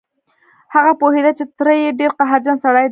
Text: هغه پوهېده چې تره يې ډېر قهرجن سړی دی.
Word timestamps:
هغه 0.75 0.91
پوهېده 1.01 1.31
چې 1.37 1.43
تره 1.57 1.73
يې 1.81 1.89
ډېر 1.99 2.11
قهرجن 2.19 2.55
سړی 2.63 2.75
دی. 2.77 2.79